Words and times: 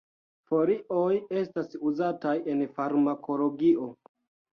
Folioj 0.51 1.17
estas 1.41 1.69
uzataj 1.89 2.33
en 2.53 2.65
farmakologio. 2.79 3.87